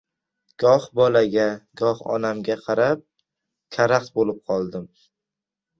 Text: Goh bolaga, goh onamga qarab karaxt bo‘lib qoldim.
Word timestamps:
Goh 0.63 0.87
bolaga, 0.99 1.45
goh 1.83 2.01
onamga 2.15 2.57
qarab 2.65 3.07
karaxt 3.79 4.19
bo‘lib 4.19 4.43
qoldim. 4.53 4.95